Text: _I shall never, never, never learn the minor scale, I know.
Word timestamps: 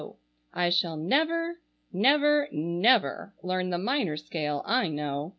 _I 0.51 0.71
shall 0.71 0.97
never, 0.97 1.59
never, 1.93 2.49
never 2.51 3.35
learn 3.43 3.69
the 3.69 3.77
minor 3.77 4.17
scale, 4.17 4.63
I 4.65 4.87
know. 4.87 5.29